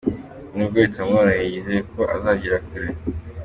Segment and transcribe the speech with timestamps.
[0.55, 2.89] N'ubwo bitamworoheye yizeye ko azagera kure.